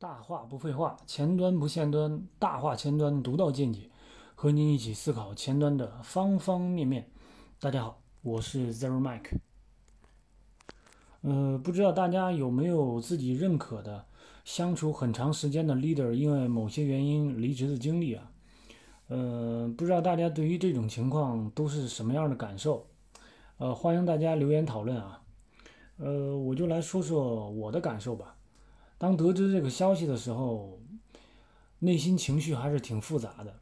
[0.00, 3.90] 大话不废话，前端不限端，大话前端独到见解，
[4.36, 7.10] 和您一起思考前端的方方面面。
[7.58, 9.38] 大家好，我是 Zero Mike。
[11.22, 14.04] 呃，不知道大家有没有自己认可的
[14.44, 18.30] 相处很长时间的 leader，因为某些原因离职的经历啊？
[19.08, 22.86] 呃，不知道大家对于这种情况都是什么样的感受？
[23.56, 25.20] 呃，欢迎大家留言讨论啊。
[25.96, 28.36] 呃，我就来说说我的感受吧。
[28.98, 30.78] 当得知这个消息的时候，
[31.78, 33.54] 内心情绪还是挺复杂的。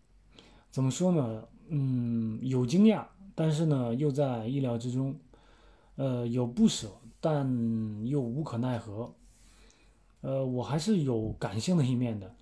[0.71, 1.45] 怎么说呢？
[1.69, 5.15] 嗯，有惊讶，但是呢，又在意料之中。
[5.97, 9.15] 呃，有不舍，但又无可奈何。
[10.21, 12.35] 呃，我还是有感性的一面的，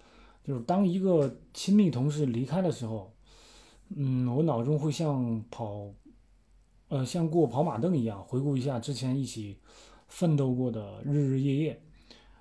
[0.43, 3.13] 就是当一个亲密同事离开的时候，
[3.95, 5.89] 嗯，我脑中会像跑，
[6.89, 9.59] 呃，像过跑马灯一样，回顾一下之前一起
[10.09, 11.81] 奋斗过的日日夜夜。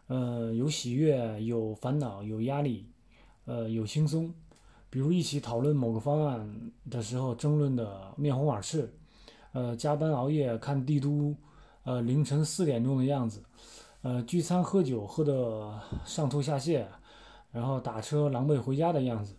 [0.08, 2.86] 呃，有喜悦，有烦恼，有压力，
[3.46, 4.34] 呃，有轻松。
[4.90, 8.86] 比如一起讨论某个方案的时候，争论的面红耳赤；
[9.54, 11.34] 呃，加班熬夜看帝都，
[11.84, 13.40] 呃，凌晨四点钟的样子；
[14.02, 16.86] 呃，聚餐喝酒喝得上吐下泻，
[17.52, 19.34] 然后打车狼狈回家的样子；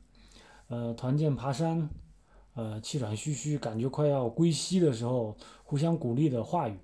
[0.69, 1.89] 呃，团建爬山，
[2.55, 6.75] 呃，气喘吁吁，感觉快要归西的时候，互相鼓励的话语；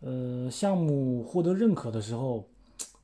[0.00, 2.48] 呃，项目获得认可的时候。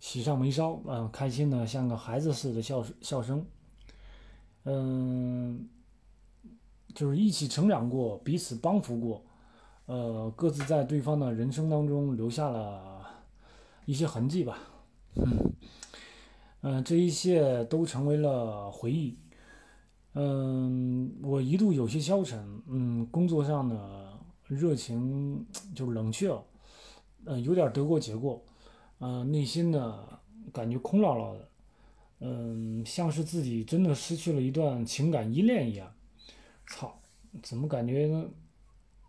[0.03, 3.47] 喜上眉梢，嗯，开心的像个孩子似的笑笑声，
[4.64, 5.69] 嗯，
[6.92, 9.25] 就是一起成长过，彼此帮扶过，
[9.86, 13.06] 呃，各自在对方的人生当中留下了
[13.84, 14.58] 一些痕迹吧，
[16.62, 19.17] 嗯，这一切都成为了回忆，
[20.14, 26.45] 嗯，我一度有些消沉，嗯，工作上的热情就冷却了，
[27.25, 28.45] 呃，有点得过且过。
[29.03, 30.06] 呃，内心呢
[30.53, 31.48] 感觉空落落的，
[32.20, 35.92] 嗯，像是自己真的失去了一段情感依恋一样。
[36.69, 37.00] 操，
[37.42, 38.08] 怎么感觉，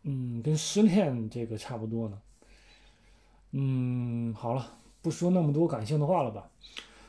[0.02, 2.20] 嗯，跟失恋这个差不多呢？
[3.52, 6.50] 嗯，好了，不说那么多感性的话了吧。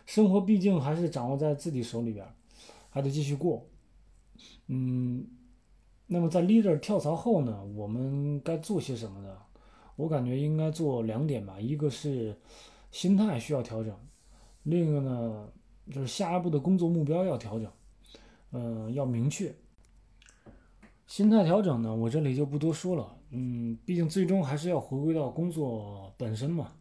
[0.05, 2.27] 生活毕竟还是掌握在自己手里边，
[2.91, 3.67] 还得继续过。
[4.67, 5.27] 嗯，
[6.07, 9.39] 那么在 leader 跳槽后呢，我们该做些什么呢？
[9.97, 12.37] 我感觉应该做两点吧，一个是。
[12.95, 13.93] 心态需要调整，
[14.63, 15.53] 另一个呢，
[15.91, 17.69] 就是下一步的工作目标要调整，
[18.53, 19.53] 嗯，要明确。
[21.09, 26.73] 心态调整呢，我这里就不多说了，嗯，毕竟最终还是要回归到工作本身嘛，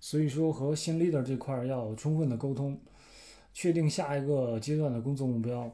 [0.00, 2.80] 所以说和新 leader 这块要充分的沟通，
[3.52, 5.70] 确定下一个阶段的工作目标，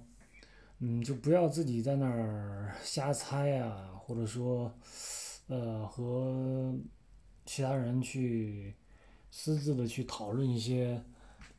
[0.80, 4.68] 嗯，就不要自己在那儿瞎猜啊，或者说，
[5.47, 6.74] 呃，和
[7.44, 8.74] 其他人去。
[9.38, 10.98] 私自的去讨论一些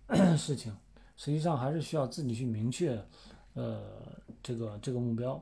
[0.35, 0.75] 事情，
[1.15, 2.99] 实际上还是需要自己去明确，
[3.53, 3.83] 呃，
[4.41, 5.39] 这个这个目标。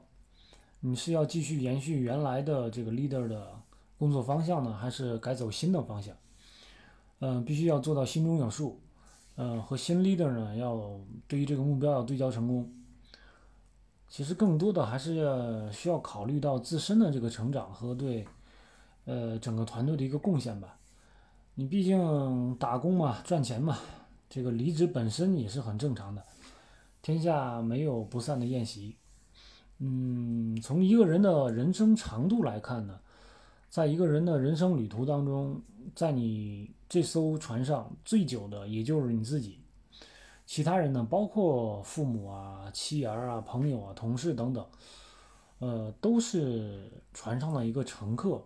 [0.81, 3.57] 你是要继续延续原来的这个 leader 的
[3.97, 6.13] 工作方向呢，还是改走新的方向？
[7.19, 8.81] 嗯，必须要做到心中有数。
[9.37, 12.69] 嗯，和新 leader 呢，要对于这个目标要对焦成功。
[14.09, 18.27] 其实更多的还是需要考虑到自身的这个成长和对，
[19.05, 20.77] 呃，整个团队的一个贡献吧。
[21.57, 23.79] 你毕竟打工嘛，赚钱嘛，
[24.29, 26.21] 这个离职本身也是很正常的。
[27.01, 28.97] 天下没有不散的宴席。
[29.77, 32.99] 嗯，从一个人的人生长度来看呢，
[33.69, 35.61] 在一个人的人生旅途当中，
[35.95, 39.59] 在你这艘船上最久的也就是你自己，
[40.45, 44.65] 其他人呢，包括父母啊、妻儿啊、朋友啊、同事等等，
[45.59, 48.43] 呃，都是船上的一个乘客。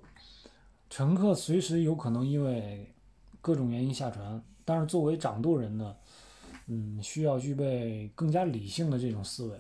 [0.92, 2.94] 乘客随时有可能因为。
[3.50, 5.96] 各种原因下船，但是作为掌舵人呢，
[6.68, 9.60] 嗯，需要具备更加理性的这种思维，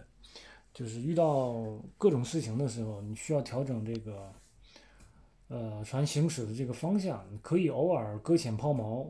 [0.72, 1.56] 就是遇到
[1.98, 4.32] 各种事情的时候，你需要调整这个，
[5.48, 9.08] 呃，船行驶的这个方向，可以偶尔搁浅抛锚，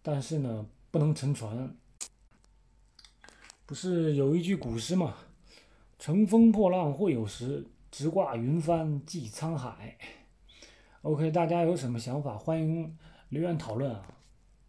[0.00, 1.76] 但是呢，不能沉船。
[3.66, 5.16] 不是有一句古诗嘛
[5.98, 9.98] ，“乘风破浪会有时，直挂云帆济沧海。”
[11.02, 12.38] OK，大家有什么想法？
[12.38, 12.96] 欢迎。
[13.34, 14.00] 留言讨论啊。